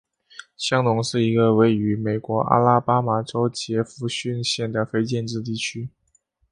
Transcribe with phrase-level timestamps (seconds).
[0.57, 5.87] 香农是一个位于美国阿拉巴马州杰佛逊县的非建制地区。